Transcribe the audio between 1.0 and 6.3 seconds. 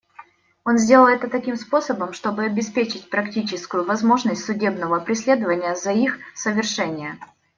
это таким способом, чтобы обеспечить практическую возможность судебного преследования за их